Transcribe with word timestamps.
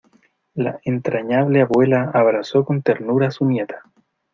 La 0.55 0.79
entrañable 0.83 1.61
abuela 1.61 2.09
abrazó 2.11 2.65
con 2.65 2.81
ternura 2.81 3.27
a 3.27 3.31
su 3.31 3.45
nieta. 3.45 3.83